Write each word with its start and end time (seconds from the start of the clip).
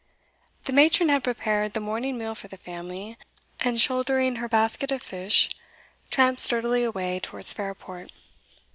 The 0.63 0.73
matron 0.73 1.09
had 1.09 1.23
prepared 1.23 1.73
the 1.73 1.79
morning 1.79 2.17
meal 2.17 2.33
for 2.33 2.47
the 2.47 2.57
family, 2.57 3.19
and, 3.59 3.79
shouldering 3.79 4.37
her 4.37 4.49
basket 4.49 4.91
of 4.91 5.03
fish, 5.03 5.47
tramped 6.09 6.41
sturdily 6.41 6.83
away 6.83 7.19
towards 7.19 7.53
Fairport. 7.53 8.09